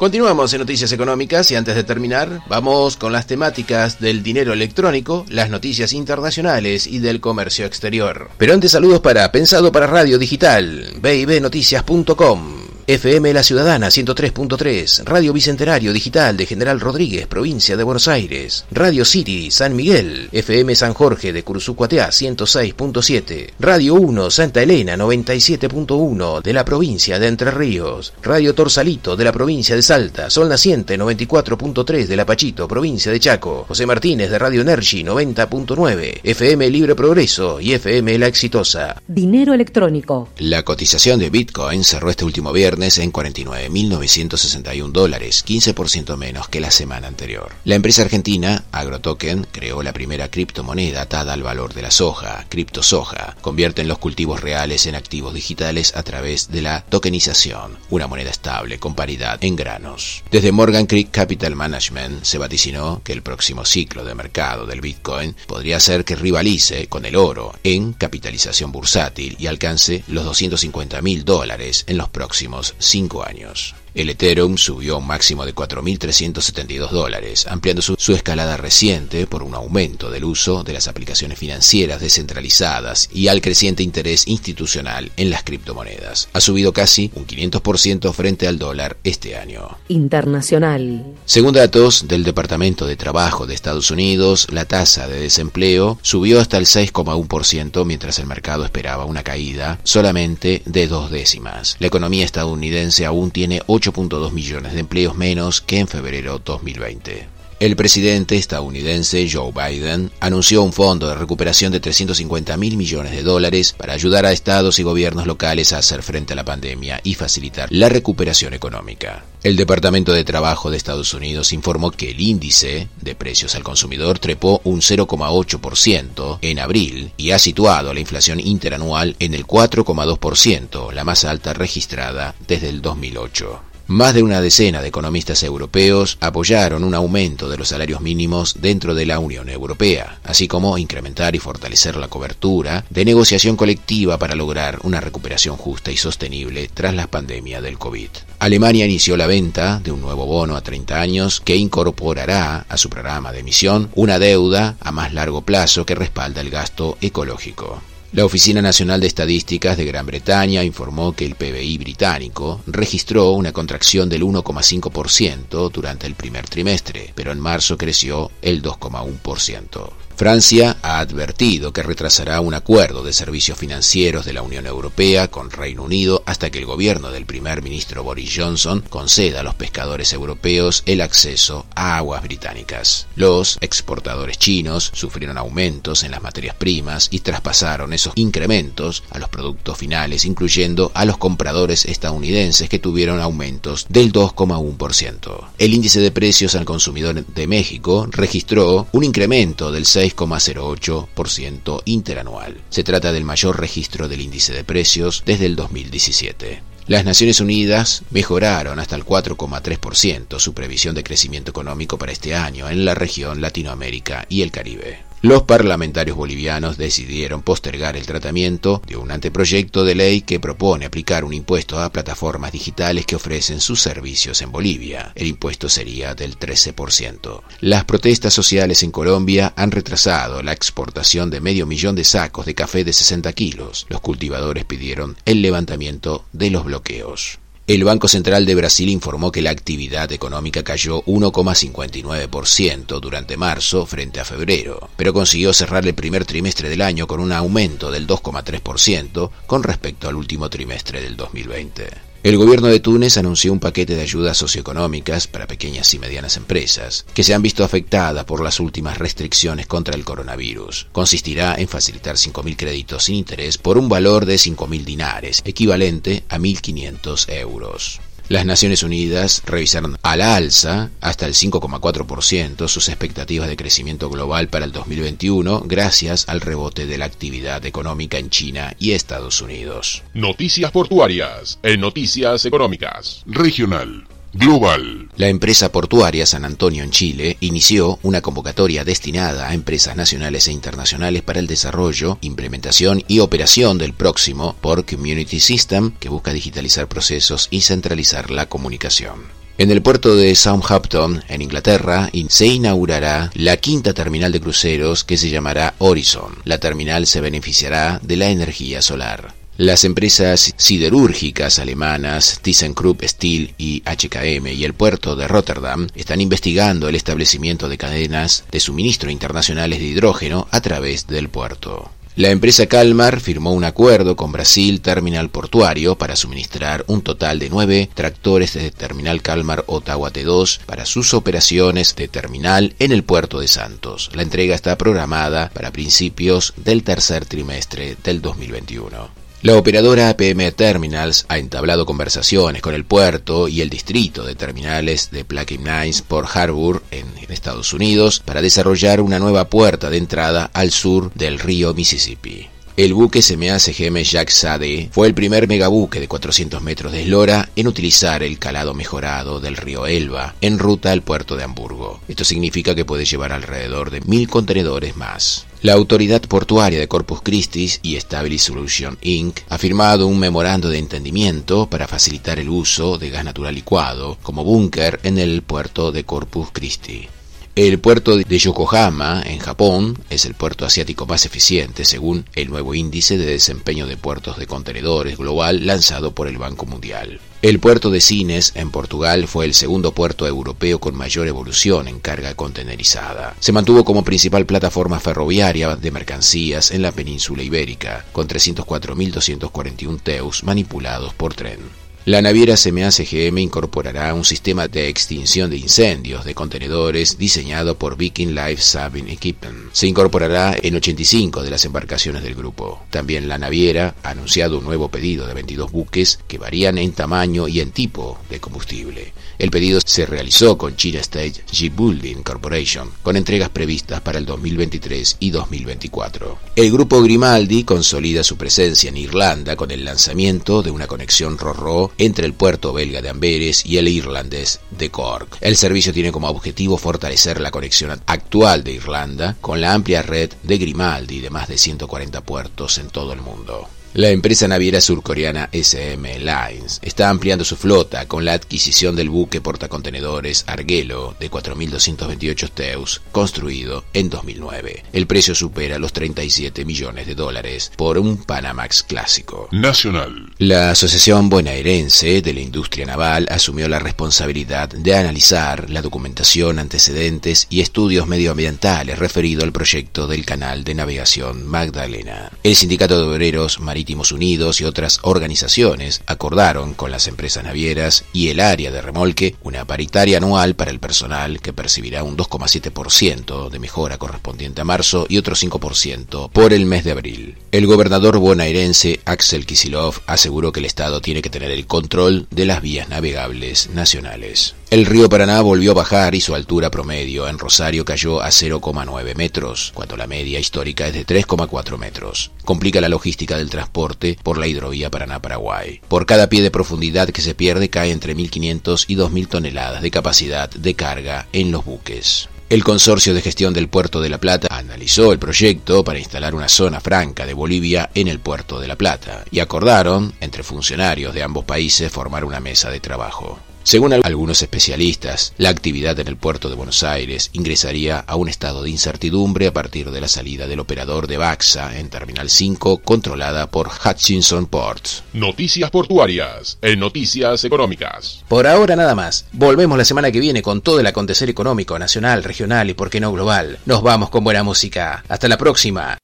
Continuamos 0.04 0.52
en 0.52 0.60
Noticias 0.60 0.92
Económicas 0.92 1.50
y 1.50 1.56
antes 1.56 1.74
de 1.74 1.82
terminar, 1.82 2.42
vamos 2.46 2.98
con 2.98 3.10
las 3.10 3.26
temáticas 3.26 4.00
del 4.00 4.22
dinero 4.22 4.52
electrónico, 4.52 5.24
las 5.30 5.48
noticias 5.48 5.94
internacionales 5.94 6.86
y 6.86 6.98
del 6.98 7.22
comercio 7.22 7.64
exterior. 7.64 8.28
Pero 8.36 8.52
antes 8.52 8.72
saludos 8.72 9.00
para 9.00 9.32
Pensado 9.32 9.72
para 9.72 9.86
Radio 9.86 10.18
Digital, 10.18 10.92
bibnoticias.com. 11.00 12.63
FM 12.86 13.32
La 13.32 13.42
Ciudadana 13.42 13.88
103.3, 13.88 15.04
Radio 15.04 15.32
Bicentenario 15.32 15.90
Digital 15.90 16.36
de 16.36 16.44
General 16.44 16.78
Rodríguez, 16.78 17.26
provincia 17.26 17.78
de 17.78 17.82
Buenos 17.82 18.08
Aires, 18.08 18.66
Radio 18.70 19.06
City 19.06 19.50
San 19.50 19.74
Miguel, 19.74 20.28
FM 20.32 20.74
San 20.74 20.92
Jorge 20.92 21.32
de 21.32 21.42
Cursucuateá 21.42 22.08
106.7, 22.08 23.52
Radio 23.58 23.94
1 23.94 24.30
Santa 24.30 24.62
Elena 24.62 24.98
97.1 24.98 26.42
de 26.42 26.52
la 26.52 26.62
provincia 26.66 27.18
de 27.18 27.28
Entre 27.28 27.50
Ríos, 27.50 28.12
Radio 28.22 28.54
Torsalito 28.54 29.16
de 29.16 29.24
la 29.24 29.32
provincia 29.32 29.74
de 29.74 29.80
Salta, 29.82 30.28
Sol 30.28 30.50
Naciente 30.50 30.98
94.3 30.98 32.06
de 32.06 32.16
La 32.16 32.26
Pachito, 32.26 32.68
provincia 32.68 33.10
de 33.10 33.18
Chaco, 33.18 33.64
José 33.66 33.86
Martínez 33.86 34.28
de 34.30 34.38
Radio 34.38 34.60
Energy 34.60 35.02
90.9, 35.04 36.20
FM 36.22 36.68
Libre 36.68 36.94
Progreso 36.94 37.60
y 37.62 37.72
FM 37.72 38.18
La 38.18 38.26
Exitosa. 38.26 39.00
Dinero 39.08 39.54
electrónico. 39.54 40.28
La 40.36 40.62
cotización 40.64 41.18
de 41.20 41.30
Bitcoin 41.30 41.82
cerró 41.82 42.10
este 42.10 42.26
último 42.26 42.52
viernes 42.52 42.73
en 42.74 43.12
49.961 43.12 44.90
dólares, 44.90 45.44
15% 45.46 46.16
menos 46.16 46.48
que 46.48 46.60
la 46.60 46.70
semana 46.70 47.06
anterior. 47.06 47.52
La 47.64 47.76
empresa 47.76 48.02
argentina, 48.02 48.64
AgroToken, 48.72 49.46
creó 49.52 49.82
la 49.82 49.92
primera 49.92 50.28
criptomoneda 50.28 51.02
atada 51.02 51.32
al 51.32 51.42
valor 51.42 51.72
de 51.72 51.82
la 51.82 51.90
soja, 51.90 52.46
CryptoSoja. 52.48 53.36
Convierten 53.40 53.86
los 53.86 53.98
cultivos 53.98 54.40
reales 54.40 54.86
en 54.86 54.96
activos 54.96 55.34
digitales 55.34 55.94
a 55.94 56.02
través 56.02 56.50
de 56.50 56.62
la 56.62 56.80
tokenización, 56.82 57.78
una 57.90 58.08
moneda 58.08 58.30
estable 58.30 58.78
con 58.78 58.94
paridad 58.94 59.42
en 59.42 59.54
granos. 59.54 60.24
Desde 60.30 60.52
Morgan 60.52 60.86
Creek 60.86 61.10
Capital 61.10 61.54
Management 61.54 62.24
se 62.24 62.38
vaticinó 62.38 63.02
que 63.04 63.12
el 63.12 63.22
próximo 63.22 63.64
ciclo 63.64 64.04
de 64.04 64.14
mercado 64.14 64.66
del 64.66 64.80
Bitcoin 64.80 65.36
podría 65.46 65.78
ser 65.78 66.04
que 66.04 66.16
rivalice 66.16 66.88
con 66.88 67.04
el 67.04 67.16
oro 67.16 67.54
en 67.62 67.92
capitalización 67.92 68.72
bursátil 68.72 69.36
y 69.38 69.46
alcance 69.46 70.02
los 70.08 70.24
250 70.24 71.00
mil 71.02 71.24
dólares 71.24 71.84
en 71.86 71.98
los 71.98 72.08
próximos 72.08 72.63
cinco 72.78 73.22
años. 73.26 73.74
El 73.94 74.10
Ethereum 74.10 74.56
subió 74.58 74.96
a 74.96 74.98
un 74.98 75.06
máximo 75.06 75.46
de 75.46 75.54
4.372 75.54 76.90
dólares, 76.90 77.46
ampliando 77.48 77.80
su, 77.80 77.94
escalada 78.12 78.56
reciente 78.56 79.28
por 79.28 79.44
un 79.44 79.54
aumento 79.54 80.10
del 80.10 80.24
uso 80.24 80.64
de 80.64 80.72
las 80.72 80.88
aplicaciones 80.88 81.38
financieras 81.38 82.00
descentralizadas 82.00 83.08
y 83.12 83.28
al 83.28 83.40
creciente 83.40 83.84
interés 83.84 84.26
institucional 84.26 85.12
en 85.16 85.30
las 85.30 85.44
criptomonedas. 85.44 86.28
Ha 86.32 86.40
subido 86.40 86.72
casi 86.72 87.12
un 87.14 87.24
500% 87.24 88.12
frente 88.12 88.48
al 88.48 88.58
dólar 88.58 88.96
este 89.04 89.36
año. 89.36 89.78
Internacional. 89.86 91.04
Según 91.24 91.52
datos 91.52 92.08
del 92.08 92.24
Departamento 92.24 92.86
de 92.86 92.96
Trabajo 92.96 93.46
de 93.46 93.54
Estados 93.54 93.92
Unidos, 93.92 94.48
la 94.50 94.64
tasa 94.64 95.06
de 95.06 95.20
desempleo 95.20 95.98
subió 96.02 96.40
hasta 96.40 96.56
el 96.56 96.66
6,1% 96.66 97.84
mientras 97.84 98.18
el 98.18 98.26
mercado 98.26 98.64
esperaba 98.64 99.04
una 99.04 99.22
caída 99.22 99.78
solamente 99.84 100.62
de 100.64 100.88
dos 100.88 101.12
décimas. 101.12 101.76
La 101.78 101.86
economía 101.86 102.24
estadounidense 102.24 103.06
aún 103.06 103.30
tiene 103.30 103.62
8 103.66 103.83
8.2 103.84 104.32
millones 104.32 104.72
de 104.72 104.80
empleos 104.80 105.16
menos 105.16 105.60
que 105.60 105.78
en 105.78 105.88
febrero 105.88 106.40
2020. 106.44 107.34
El 107.60 107.76
presidente 107.76 108.36
estadounidense 108.36 109.28
Joe 109.30 109.52
Biden 109.52 110.10
anunció 110.18 110.62
un 110.62 110.72
fondo 110.72 111.08
de 111.08 111.14
recuperación 111.14 111.70
de 111.70 111.78
350 111.78 112.56
mil 112.56 112.76
millones 112.76 113.12
de 113.12 113.22
dólares 113.22 113.72
para 113.72 113.92
ayudar 113.92 114.26
a 114.26 114.32
estados 114.32 114.80
y 114.80 114.82
gobiernos 114.82 115.26
locales 115.26 115.72
a 115.72 115.78
hacer 115.78 116.02
frente 116.02 116.32
a 116.32 116.36
la 116.36 116.44
pandemia 116.44 117.00
y 117.04 117.14
facilitar 117.14 117.68
la 117.70 117.88
recuperación 117.88 118.54
económica. 118.54 119.24
El 119.44 119.56
Departamento 119.56 120.12
de 120.12 120.24
Trabajo 120.24 120.70
de 120.70 120.76
Estados 120.76 121.14
Unidos 121.14 121.52
informó 121.52 121.92
que 121.92 122.10
el 122.10 122.20
índice 122.20 122.88
de 123.00 123.14
precios 123.14 123.54
al 123.54 123.62
consumidor 123.62 124.18
trepó 124.18 124.60
un 124.64 124.80
0,8% 124.80 126.38
en 126.42 126.58
abril 126.58 127.12
y 127.16 127.30
ha 127.30 127.38
situado 127.38 127.94
la 127.94 128.00
inflación 128.00 128.40
interanual 128.40 129.14
en 129.20 129.32
el 129.32 129.46
4,2%, 129.46 130.92
la 130.92 131.04
más 131.04 131.24
alta 131.24 131.52
registrada 131.52 132.34
desde 132.48 132.68
el 132.68 132.82
2008. 132.82 133.73
Más 133.86 134.14
de 134.14 134.22
una 134.22 134.40
decena 134.40 134.80
de 134.80 134.88
economistas 134.88 135.42
europeos 135.42 136.16
apoyaron 136.20 136.84
un 136.84 136.94
aumento 136.94 137.50
de 137.50 137.58
los 137.58 137.68
salarios 137.68 138.00
mínimos 138.00 138.56
dentro 138.60 138.94
de 138.94 139.04
la 139.04 139.18
Unión 139.18 139.50
Europea, 139.50 140.20
así 140.24 140.48
como 140.48 140.78
incrementar 140.78 141.36
y 141.36 141.38
fortalecer 141.38 141.96
la 141.96 142.08
cobertura 142.08 142.86
de 142.88 143.04
negociación 143.04 143.56
colectiva 143.56 144.18
para 144.18 144.36
lograr 144.36 144.78
una 144.84 145.00
recuperación 145.00 145.58
justa 145.58 145.90
y 145.92 145.98
sostenible 145.98 146.70
tras 146.72 146.94
la 146.94 147.08
pandemia 147.08 147.60
del 147.60 147.76
COVID. 147.76 148.08
Alemania 148.38 148.86
inició 148.86 149.18
la 149.18 149.26
venta 149.26 149.80
de 149.80 149.92
un 149.92 150.00
nuevo 150.00 150.24
bono 150.24 150.56
a 150.56 150.62
30 150.62 150.98
años 150.98 151.42
que 151.42 151.56
incorporará 151.56 152.64
a 152.66 152.78
su 152.78 152.88
programa 152.88 153.32
de 153.32 153.40
emisión 153.40 153.90
una 153.94 154.18
deuda 154.18 154.76
a 154.80 154.92
más 154.92 155.12
largo 155.12 155.42
plazo 155.42 155.84
que 155.84 155.94
respalda 155.94 156.40
el 156.40 156.48
gasto 156.48 156.96
ecológico. 157.02 157.82
La 158.14 158.24
Oficina 158.24 158.62
Nacional 158.62 159.00
de 159.00 159.08
Estadísticas 159.08 159.76
de 159.76 159.86
Gran 159.86 160.06
Bretaña 160.06 160.62
informó 160.62 161.16
que 161.16 161.26
el 161.26 161.34
PBI 161.34 161.78
británico 161.78 162.60
registró 162.68 163.32
una 163.32 163.50
contracción 163.50 164.08
del 164.08 164.22
1,5% 164.22 165.68
durante 165.72 166.06
el 166.06 166.14
primer 166.14 166.48
trimestre, 166.48 167.12
pero 167.16 167.32
en 167.32 167.40
marzo 167.40 167.76
creció 167.76 168.30
el 168.40 168.62
2,1%. 168.62 170.03
Francia 170.16 170.76
ha 170.82 171.00
advertido 171.00 171.72
que 171.72 171.82
retrasará 171.82 172.40
un 172.40 172.54
acuerdo 172.54 173.02
de 173.02 173.12
servicios 173.12 173.58
financieros 173.58 174.24
de 174.24 174.32
la 174.32 174.42
Unión 174.42 174.64
Europea 174.64 175.26
con 175.26 175.50
Reino 175.50 175.82
Unido 175.82 176.22
hasta 176.24 176.50
que 176.50 176.60
el 176.60 176.66
gobierno 176.66 177.10
del 177.10 177.26
primer 177.26 177.62
ministro 177.62 178.04
Boris 178.04 178.32
Johnson 178.36 178.84
conceda 178.88 179.40
a 179.40 179.42
los 179.42 179.56
pescadores 179.56 180.12
europeos 180.12 180.84
el 180.86 181.00
acceso 181.00 181.66
a 181.74 181.96
aguas 181.96 182.22
británicas. 182.22 183.08
Los 183.16 183.58
exportadores 183.60 184.38
chinos 184.38 184.92
sufrieron 184.94 185.36
aumentos 185.36 186.04
en 186.04 186.12
las 186.12 186.22
materias 186.22 186.54
primas 186.54 187.08
y 187.10 187.18
traspasaron 187.18 187.92
esos 187.92 188.12
incrementos 188.14 189.02
a 189.10 189.18
los 189.18 189.28
productos 189.28 189.78
finales, 189.78 190.24
incluyendo 190.24 190.92
a 190.94 191.04
los 191.04 191.18
compradores 191.18 191.86
estadounidenses 191.86 192.68
que 192.68 192.78
tuvieron 192.78 193.20
aumentos 193.20 193.86
del 193.88 194.12
2,1%. 194.12 195.48
El 195.58 195.74
índice 195.74 195.98
de 196.00 196.12
precios 196.12 196.54
al 196.54 196.64
consumidor 196.64 197.26
de 197.26 197.46
México 197.48 198.06
registró 198.12 198.86
un 198.92 199.02
incremento 199.02 199.72
del 199.72 199.86
6 199.86 200.03
6,08% 200.04 201.82
interanual. 201.86 202.60
Se 202.68 202.84
trata 202.84 203.12
del 203.12 203.24
mayor 203.24 203.58
registro 203.58 204.08
del 204.08 204.20
índice 204.20 204.52
de 204.52 204.64
precios 204.64 205.22
desde 205.24 205.46
el 205.46 205.56
2017. 205.56 206.62
Las 206.86 207.06
Naciones 207.06 207.40
Unidas 207.40 208.02
mejoraron 208.10 208.78
hasta 208.78 208.96
el 208.96 209.06
4,3% 209.06 210.38
su 210.38 210.52
previsión 210.52 210.94
de 210.94 211.02
crecimiento 211.02 211.50
económico 211.50 211.96
para 211.96 212.12
este 212.12 212.34
año 212.34 212.68
en 212.68 212.84
la 212.84 212.94
región 212.94 213.40
Latinoamérica 213.40 214.26
y 214.28 214.42
el 214.42 214.50
Caribe. 214.50 215.13
Los 215.24 215.44
parlamentarios 215.44 216.18
bolivianos 216.18 216.76
decidieron 216.76 217.40
postergar 217.40 217.96
el 217.96 218.04
tratamiento 218.04 218.82
de 218.86 218.96
un 218.96 219.10
anteproyecto 219.10 219.82
de 219.82 219.94
ley 219.94 220.20
que 220.20 220.38
propone 220.38 220.84
aplicar 220.84 221.24
un 221.24 221.32
impuesto 221.32 221.80
a 221.80 221.90
plataformas 221.90 222.52
digitales 222.52 223.06
que 223.06 223.16
ofrecen 223.16 223.62
sus 223.62 223.80
servicios 223.80 224.42
en 224.42 224.52
Bolivia. 224.52 225.12
El 225.14 225.28
impuesto 225.28 225.70
sería 225.70 226.14
del 226.14 226.38
13%. 226.38 227.40
Las 227.60 227.86
protestas 227.86 228.34
sociales 228.34 228.82
en 228.82 228.90
Colombia 228.90 229.54
han 229.56 229.70
retrasado 229.70 230.42
la 230.42 230.52
exportación 230.52 231.30
de 231.30 231.40
medio 231.40 231.64
millón 231.64 231.94
de 231.94 232.04
sacos 232.04 232.44
de 232.44 232.54
café 232.54 232.84
de 232.84 232.92
60 232.92 233.32
kilos. 233.32 233.86
Los 233.88 234.02
cultivadores 234.02 234.66
pidieron 234.66 235.16
el 235.24 235.40
levantamiento 235.40 236.26
de 236.34 236.50
los 236.50 236.66
bloqueos. 236.66 237.38
El 237.66 237.82
Banco 237.82 238.08
Central 238.08 238.44
de 238.44 238.54
Brasil 238.54 238.90
informó 238.90 239.32
que 239.32 239.40
la 239.40 239.48
actividad 239.48 240.12
económica 240.12 240.62
cayó 240.62 241.02
1,59% 241.04 243.00
durante 243.00 243.38
marzo 243.38 243.86
frente 243.86 244.20
a 244.20 244.26
febrero, 244.26 244.90
pero 244.98 245.14
consiguió 245.14 245.54
cerrar 245.54 245.86
el 245.86 245.94
primer 245.94 246.26
trimestre 246.26 246.68
del 246.68 246.82
año 246.82 247.06
con 247.06 247.20
un 247.20 247.32
aumento 247.32 247.90
del 247.90 248.06
2,3% 248.06 249.30
con 249.46 249.62
respecto 249.62 250.10
al 250.10 250.16
último 250.16 250.50
trimestre 250.50 251.00
del 251.00 251.16
2020. 251.16 252.13
El 252.24 252.38
gobierno 252.38 252.68
de 252.68 252.80
Túnez 252.80 253.18
anunció 253.18 253.52
un 253.52 253.60
paquete 253.60 253.96
de 253.96 254.00
ayudas 254.00 254.38
socioeconómicas 254.38 255.26
para 255.26 255.46
pequeñas 255.46 255.92
y 255.92 255.98
medianas 255.98 256.38
empresas 256.38 257.04
que 257.12 257.22
se 257.22 257.34
han 257.34 257.42
visto 257.42 257.64
afectadas 257.64 258.24
por 258.24 258.42
las 258.42 258.60
últimas 258.60 258.96
restricciones 258.96 259.66
contra 259.66 259.94
el 259.94 260.06
coronavirus. 260.06 260.86
Consistirá 260.90 261.54
en 261.58 261.68
facilitar 261.68 262.16
5.000 262.16 262.56
créditos 262.56 263.04
sin 263.04 263.16
interés 263.16 263.58
por 263.58 263.76
un 263.76 263.90
valor 263.90 264.24
de 264.24 264.36
5.000 264.36 264.84
dinares, 264.84 265.42
equivalente 265.44 266.24
a 266.30 266.38
1.500 266.38 267.28
euros. 267.28 268.00
Las 268.28 268.46
Naciones 268.46 268.82
Unidas 268.82 269.42
revisaron 269.44 269.98
a 270.02 270.16
la 270.16 270.36
alza 270.36 270.90
hasta 271.02 271.26
el 271.26 271.34
5,4% 271.34 272.68
sus 272.68 272.88
expectativas 272.88 273.48
de 273.48 273.56
crecimiento 273.56 274.08
global 274.08 274.48
para 274.48 274.64
el 274.64 274.72
2021 274.72 275.64
gracias 275.66 276.26
al 276.28 276.40
rebote 276.40 276.86
de 276.86 276.96
la 276.96 277.04
actividad 277.04 277.66
económica 277.66 278.16
en 278.16 278.30
China 278.30 278.74
y 278.78 278.92
Estados 278.92 279.42
Unidos. 279.42 280.02
Noticias 280.14 280.70
portuarias 280.70 281.58
en 281.62 281.80
Noticias 281.80 282.46
Económicas. 282.46 283.22
Regional. 283.26 284.06
Global. 284.36 285.08
La 285.16 285.28
empresa 285.28 285.70
portuaria 285.70 286.26
San 286.26 286.44
Antonio 286.44 286.82
en 286.82 286.90
Chile 286.90 287.36
inició 287.38 288.00
una 288.02 288.20
convocatoria 288.20 288.82
destinada 288.82 289.48
a 289.48 289.54
empresas 289.54 289.94
nacionales 289.94 290.48
e 290.48 290.52
internacionales 290.52 291.22
para 291.22 291.38
el 291.38 291.46
desarrollo, 291.46 292.18
implementación 292.20 293.04
y 293.06 293.20
operación 293.20 293.78
del 293.78 293.92
próximo 293.92 294.56
Port 294.60 294.90
Community 294.90 295.38
System 295.38 295.92
que 296.00 296.08
busca 296.08 296.32
digitalizar 296.32 296.88
procesos 296.88 297.46
y 297.52 297.60
centralizar 297.60 298.32
la 298.32 298.48
comunicación. 298.48 299.20
En 299.56 299.70
el 299.70 299.82
puerto 299.82 300.16
de 300.16 300.34
Southampton, 300.34 301.22
en 301.28 301.40
Inglaterra, 301.40 302.10
se 302.28 302.46
inaugurará 302.46 303.30
la 303.34 303.56
quinta 303.58 303.94
terminal 303.94 304.32
de 304.32 304.40
cruceros 304.40 305.04
que 305.04 305.16
se 305.16 305.30
llamará 305.30 305.74
Horizon. 305.78 306.34
La 306.42 306.58
terminal 306.58 307.06
se 307.06 307.20
beneficiará 307.20 308.00
de 308.02 308.16
la 308.16 308.30
energía 308.30 308.82
solar. 308.82 309.43
Las 309.56 309.84
empresas 309.84 310.52
siderúrgicas 310.56 311.60
alemanas 311.60 312.40
ThyssenKrupp 312.42 313.04
Steel 313.04 313.54
y 313.56 313.84
HKM 313.86 314.48
y 314.48 314.64
el 314.64 314.74
puerto 314.74 315.14
de 315.14 315.28
Rotterdam 315.28 315.86
están 315.94 316.20
investigando 316.20 316.88
el 316.88 316.96
establecimiento 316.96 317.68
de 317.68 317.78
cadenas 317.78 318.42
de 318.50 318.58
suministro 318.58 319.12
internacionales 319.12 319.78
de 319.78 319.84
hidrógeno 319.84 320.48
a 320.50 320.60
través 320.60 321.06
del 321.06 321.28
puerto. 321.28 321.88
La 322.16 322.30
empresa 322.30 322.66
Calmar 322.66 323.20
firmó 323.20 323.52
un 323.52 323.62
acuerdo 323.62 324.16
con 324.16 324.32
Brasil 324.32 324.80
Terminal 324.80 325.30
Portuario 325.30 325.96
para 325.96 326.16
suministrar 326.16 326.84
un 326.88 327.02
total 327.02 327.38
de 327.38 327.48
nueve 327.48 327.88
tractores 327.94 328.54
de 328.54 328.72
Terminal 328.72 329.22
Calmar 329.22 329.62
Ottawa 329.68 330.12
T2 330.12 330.62
para 330.66 330.84
sus 330.84 331.14
operaciones 331.14 331.94
de 331.94 332.08
terminal 332.08 332.74
en 332.80 332.90
el 332.90 333.04
puerto 333.04 333.38
de 333.38 333.46
Santos. 333.46 334.10
La 334.14 334.22
entrega 334.22 334.56
está 334.56 334.76
programada 334.76 335.50
para 335.50 335.70
principios 335.70 336.54
del 336.56 336.82
tercer 336.82 337.24
trimestre 337.24 337.96
del 338.02 338.20
2021. 338.20 339.23
La 339.44 339.58
operadora 339.58 340.08
APM 340.08 340.52
Terminals 340.52 341.26
ha 341.28 341.36
entablado 341.36 341.84
conversaciones 341.84 342.62
con 342.62 342.74
el 342.74 342.86
puerto 342.86 343.46
y 343.46 343.60
el 343.60 343.68
distrito 343.68 344.24
de 344.24 344.34
terminales 344.34 345.10
de 345.10 345.26
Plaquemines 345.26 345.80
Nines 345.82 346.00
por 346.00 346.26
Harbour 346.32 346.82
en 346.90 347.04
Estados 347.28 347.74
Unidos 347.74 348.22
para 348.24 348.40
desarrollar 348.40 349.02
una 349.02 349.18
nueva 349.18 349.50
puerta 349.50 349.90
de 349.90 349.98
entrada 349.98 350.48
al 350.54 350.70
sur 350.70 351.12
del 351.12 351.38
río 351.38 351.74
Mississippi. 351.74 352.48
El 352.78 352.94
buque 352.94 353.20
CMA 353.20 353.58
CGM 353.58 354.02
Jack 354.02 354.30
Sade 354.30 354.88
fue 354.90 355.08
el 355.08 355.14
primer 355.14 355.46
megabuque 355.46 356.00
de 356.00 356.08
400 356.08 356.62
metros 356.62 356.90
de 356.90 357.02
eslora 357.02 357.50
en 357.54 357.66
utilizar 357.66 358.22
el 358.22 358.38
calado 358.38 358.72
mejorado 358.72 359.40
del 359.40 359.58
río 359.58 359.86
Elba 359.86 360.36
en 360.40 360.58
ruta 360.58 360.90
al 360.90 361.02
puerto 361.02 361.36
de 361.36 361.44
Hamburgo. 361.44 362.00
Esto 362.08 362.24
significa 362.24 362.74
que 362.74 362.86
puede 362.86 363.04
llevar 363.04 363.30
alrededor 363.30 363.90
de 363.90 364.00
mil 364.00 364.26
contenedores 364.26 364.96
más. 364.96 365.44
La 365.64 365.72
autoridad 365.72 366.20
portuaria 366.20 366.78
de 366.78 366.88
Corpus 366.88 367.22
Christi 367.22 367.70
y 367.80 367.98
Stability 367.98 368.38
Solution 368.38 368.98
Inc. 369.00 369.40
ha 369.48 369.56
firmado 369.56 370.06
un 370.06 370.18
memorando 370.18 370.68
de 370.68 370.76
entendimiento 370.76 371.70
para 371.70 371.88
facilitar 371.88 372.38
el 372.38 372.50
uso 372.50 372.98
de 372.98 373.08
gas 373.08 373.24
natural 373.24 373.54
licuado 373.54 374.18
como 374.22 374.44
búnker 374.44 375.00
en 375.04 375.16
el 375.16 375.40
puerto 375.40 375.90
de 375.90 376.04
Corpus 376.04 376.50
Christi. 376.52 377.08
El 377.56 377.78
puerto 377.78 378.16
de 378.16 378.38
Yokohama, 378.38 379.22
en 379.24 379.38
Japón, 379.38 379.96
es 380.10 380.24
el 380.24 380.34
puerto 380.34 380.66
asiático 380.66 381.06
más 381.06 381.24
eficiente 381.24 381.84
según 381.84 382.24
el 382.34 382.50
nuevo 382.50 382.74
índice 382.74 383.16
de 383.16 383.26
desempeño 383.26 383.86
de 383.86 383.96
puertos 383.96 384.38
de 384.38 384.48
contenedores 384.48 385.16
global 385.16 385.64
lanzado 385.64 386.12
por 386.16 386.26
el 386.26 386.36
Banco 386.36 386.66
Mundial. 386.66 387.20
El 387.42 387.60
puerto 387.60 387.90
de 387.90 388.00
Sines, 388.00 388.50
en 388.56 388.72
Portugal, 388.72 389.28
fue 389.28 389.44
el 389.44 389.54
segundo 389.54 389.92
puerto 389.92 390.26
europeo 390.26 390.80
con 390.80 390.96
mayor 390.96 391.28
evolución 391.28 391.86
en 391.86 392.00
carga 392.00 392.34
contenerizada. 392.34 393.36
Se 393.38 393.52
mantuvo 393.52 393.84
como 393.84 394.02
principal 394.02 394.46
plataforma 394.46 394.98
ferroviaria 394.98 395.76
de 395.76 395.92
mercancías 395.92 396.72
en 396.72 396.82
la 396.82 396.90
península 396.90 397.44
ibérica, 397.44 398.04
con 398.10 398.26
304.241 398.26 400.00
TEUs 400.02 400.42
manipulados 400.42 401.14
por 401.14 401.34
tren. 401.34 401.83
La 402.06 402.20
naviera 402.20 402.56
CMA 402.58 402.90
CGM 402.90 403.38
incorporará 403.38 404.12
un 404.12 404.26
sistema 404.26 404.68
de 404.68 404.88
extinción 404.90 405.48
de 405.48 405.56
incendios 405.56 406.26
de 406.26 406.34
contenedores 406.34 407.16
diseñado 407.16 407.78
por 407.78 407.96
Viking 407.96 408.34
Life 408.34 408.60
Saving 408.60 409.08
Equipment. 409.08 409.72
Se 409.72 409.86
incorporará 409.86 410.54
en 410.60 410.74
85 410.74 411.42
de 411.42 411.48
las 411.48 411.64
embarcaciones 411.64 412.22
del 412.22 412.34
grupo. 412.34 412.82
También 412.90 413.26
la 413.26 413.38
naviera 413.38 413.94
ha 414.02 414.10
anunciado 414.10 414.58
un 414.58 414.64
nuevo 414.64 414.90
pedido 414.90 415.26
de 415.26 415.32
22 415.32 415.72
buques 415.72 416.18
que 416.28 416.36
varían 416.36 416.76
en 416.76 416.92
tamaño 416.92 417.48
y 417.48 417.60
en 417.60 417.70
tipo 417.70 418.18
de 418.28 418.38
combustible. 418.38 419.14
El 419.38 419.50
pedido 419.50 419.80
se 419.84 420.04
realizó 420.04 420.58
con 420.58 420.76
China 420.76 421.00
State 421.00 421.44
Shipbuilding 421.50 422.22
Corporation, 422.22 422.90
con 423.02 423.16
entregas 423.16 423.48
previstas 423.48 424.02
para 424.02 424.18
el 424.18 424.26
2023 424.26 425.16
y 425.20 425.30
2024. 425.30 426.38
El 426.54 426.70
grupo 426.70 427.02
Grimaldi 427.02 427.64
consolida 427.64 428.22
su 428.22 428.36
presencia 428.36 428.90
en 428.90 428.98
Irlanda 428.98 429.56
con 429.56 429.70
el 429.70 429.86
lanzamiento 429.86 430.62
de 430.62 430.70
una 430.70 430.86
conexión 430.86 431.38
RORO 431.38 431.93
entre 431.98 432.26
el 432.26 432.34
puerto 432.34 432.72
belga 432.72 433.02
de 433.02 433.08
Amberes 433.08 433.64
y 433.64 433.78
el 433.78 433.88
irlandés 433.88 434.60
de 434.70 434.90
Cork. 434.90 435.38
El 435.40 435.56
servicio 435.56 435.92
tiene 435.92 436.12
como 436.12 436.28
objetivo 436.28 436.78
fortalecer 436.78 437.40
la 437.40 437.50
conexión 437.50 438.00
actual 438.06 438.64
de 438.64 438.72
Irlanda 438.72 439.36
con 439.40 439.60
la 439.60 439.74
amplia 439.74 440.02
red 440.02 440.32
de 440.42 440.58
Grimaldi 440.58 441.20
de 441.20 441.30
más 441.30 441.48
de 441.48 441.58
140 441.58 442.20
puertos 442.22 442.78
en 442.78 442.88
todo 442.88 443.12
el 443.12 443.20
mundo. 443.20 443.68
La 443.96 444.10
empresa 444.10 444.48
naviera 444.48 444.80
surcoreana 444.80 445.48
SM 445.52 446.18
Lines 446.18 446.80
está 446.82 447.10
ampliando 447.10 447.44
su 447.44 447.54
flota 447.54 448.08
con 448.08 448.24
la 448.24 448.32
adquisición 448.32 448.96
del 448.96 449.08
buque 449.08 449.40
portacontenedores 449.40 450.42
Argelo 450.48 451.14
de 451.20 451.30
4.228 451.30 452.50
teus 452.50 453.02
construido 453.12 453.84
en 453.92 454.10
2009. 454.10 454.82
El 454.92 455.06
precio 455.06 455.36
supera 455.36 455.78
los 455.78 455.92
37 455.92 456.64
millones 456.64 457.06
de 457.06 457.14
dólares 457.14 457.70
por 457.76 457.96
un 457.98 458.16
Panamax 458.16 458.82
clásico. 458.82 459.48
Nacional. 459.52 460.32
La 460.38 460.72
Asociación 460.72 461.28
Bonaerense 461.28 462.20
de 462.20 462.34
la 462.34 462.40
Industria 462.40 462.86
Naval 462.86 463.28
asumió 463.30 463.68
la 463.68 463.78
responsabilidad 463.78 464.70
de 464.70 464.96
analizar 464.96 465.70
la 465.70 465.82
documentación, 465.82 466.58
antecedentes 466.58 467.46
y 467.48 467.60
estudios 467.60 468.08
medioambientales 468.08 468.98
referido 468.98 469.44
al 469.44 469.52
proyecto 469.52 470.08
del 470.08 470.24
canal 470.24 470.64
de 470.64 470.74
navegación 470.74 471.46
Magdalena. 471.46 472.32
El 472.42 472.56
Sindicato 472.56 472.98
de 472.98 473.14
Obreros 473.14 473.60
Marítimos 473.60 473.83
Unidos 474.12 474.60
y 474.60 474.64
otras 474.64 474.98
organizaciones 475.02 476.02
acordaron 476.06 476.74
con 476.74 476.90
las 476.90 477.06
empresas 477.06 477.44
navieras 477.44 478.04
y 478.12 478.28
el 478.28 478.40
área 478.40 478.70
de 478.70 478.80
remolque 478.80 479.36
una 479.42 479.64
paritaria 479.66 480.18
anual 480.18 480.54
para 480.54 480.70
el 480.70 480.80
personal 480.80 481.40
que 481.40 481.52
percibirá 481.52 482.02
un 482.02 482.16
2,7% 482.16 483.50
de 483.50 483.58
mejora 483.58 483.98
correspondiente 483.98 484.62
a 484.62 484.64
marzo 484.64 485.06
y 485.08 485.18
otro 485.18 485.34
5% 485.34 486.30
por 486.30 486.52
el 486.52 486.66
mes 486.66 486.84
de 486.84 486.92
abril. 486.92 487.36
El 487.52 487.66
gobernador 487.66 488.18
bonaerense 488.18 489.00
Axel 489.04 489.46
Kisilov 489.46 490.00
aseguró 490.06 490.50
que 490.52 490.60
el 490.60 490.66
Estado 490.66 491.00
tiene 491.00 491.22
que 491.22 491.30
tener 491.30 491.50
el 491.50 491.66
control 491.66 492.26
de 492.30 492.46
las 492.46 492.62
vías 492.62 492.88
navegables 492.88 493.70
nacionales. 493.70 494.54
El 494.70 494.86
río 494.86 495.08
Paraná 495.08 495.40
volvió 495.40 495.70
a 495.70 495.74
bajar 495.74 496.14
y 496.14 496.20
su 496.20 496.34
altura 496.34 496.70
promedio 496.70 497.28
en 497.28 497.38
Rosario 497.38 497.84
cayó 497.84 498.20
a 498.20 498.28
0,9 498.28 499.14
metros, 499.14 499.70
cuando 499.74 499.96
la 499.96 500.06
media 500.06 500.40
histórica 500.40 500.88
es 500.88 500.94
de 500.94 501.06
3,4 501.06 501.78
metros. 501.78 502.32
Complica 502.44 502.80
la 502.80 502.88
logística 502.88 503.36
del 503.36 503.50
transporte 503.50 504.18
por 504.22 504.38
la 504.38 504.46
hidrovía 504.46 504.90
Paraná-Paraguay. 504.90 505.80
Por 505.86 506.06
cada 506.06 506.28
pie 506.28 506.42
de 506.42 506.50
profundidad 506.50 507.10
que 507.10 507.22
se 507.22 507.34
pierde 507.34 507.68
cae 507.70 507.92
entre 507.92 508.16
1.500 508.16 508.86
y 508.88 508.96
2.000 508.96 509.28
toneladas 509.28 509.82
de 509.82 509.90
capacidad 509.90 510.50
de 510.50 510.74
carga 510.74 511.28
en 511.32 511.52
los 511.52 511.64
buques. 511.64 512.28
El 512.50 512.62
Consorcio 512.62 513.14
de 513.14 513.22
Gestión 513.22 513.54
del 513.54 513.68
Puerto 513.68 514.00
de 514.00 514.08
La 514.08 514.18
Plata 514.18 514.48
analizó 514.50 515.12
el 515.12 515.18
proyecto 515.18 515.82
para 515.82 515.98
instalar 515.98 516.34
una 516.34 516.48
zona 516.48 516.80
franca 516.80 517.26
de 517.26 517.34
Bolivia 517.34 517.90
en 517.94 518.08
el 518.08 518.20
Puerto 518.20 518.60
de 518.60 518.68
La 518.68 518.76
Plata 518.76 519.24
y 519.30 519.40
acordaron, 519.40 520.14
entre 520.20 520.42
funcionarios 520.42 521.14
de 521.14 521.22
ambos 521.22 521.44
países, 521.44 521.90
formar 521.90 522.24
una 522.24 522.40
mesa 522.40 522.70
de 522.70 522.80
trabajo. 522.80 523.38
Según 523.64 523.94
algunos 523.94 524.42
especialistas, 524.42 525.32
la 525.38 525.48
actividad 525.48 525.98
en 525.98 526.08
el 526.08 526.18
puerto 526.18 526.50
de 526.50 526.54
Buenos 526.54 526.82
Aires 526.82 527.30
ingresaría 527.32 527.98
a 527.98 528.14
un 528.14 528.28
estado 528.28 528.62
de 528.62 528.68
incertidumbre 528.68 529.46
a 529.46 529.54
partir 529.54 529.90
de 529.90 530.02
la 530.02 530.08
salida 530.08 530.46
del 530.46 530.60
operador 530.60 531.06
de 531.06 531.16
Baxa 531.16 531.78
en 531.78 531.88
Terminal 531.88 532.28
5, 532.28 532.82
controlada 532.84 533.50
por 533.50 533.68
Hutchinson 533.68 534.46
Ports. 534.46 535.02
Noticias 535.14 535.70
portuarias 535.70 536.58
en 536.60 536.78
Noticias 536.78 537.42
Económicas. 537.44 538.22
Por 538.28 538.46
ahora 538.46 538.76
nada 538.76 538.94
más. 538.94 539.24
Volvemos 539.32 539.78
la 539.78 539.86
semana 539.86 540.12
que 540.12 540.20
viene 540.20 540.42
con 540.42 540.60
todo 540.60 540.78
el 540.80 540.86
acontecer 540.86 541.30
económico, 541.30 541.78
nacional, 541.78 542.22
regional 542.22 542.68
y 542.68 542.74
por 542.74 542.90
qué 542.90 543.00
no 543.00 543.12
global. 543.12 543.58
Nos 543.64 543.82
vamos 543.82 544.10
con 544.10 544.24
buena 544.24 544.42
música. 544.42 545.02
Hasta 545.08 545.26
la 545.26 545.38
próxima. 545.38 545.96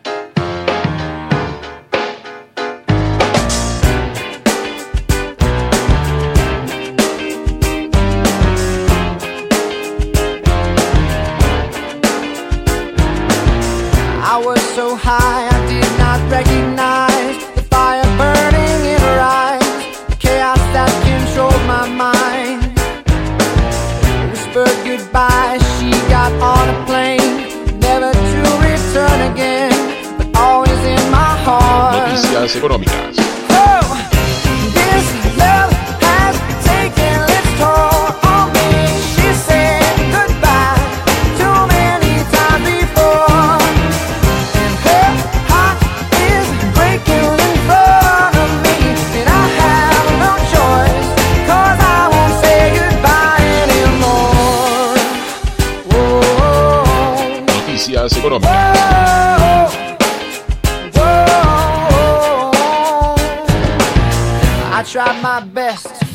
Tried 65.00 65.22
my 65.22 65.40
best 65.40 66.09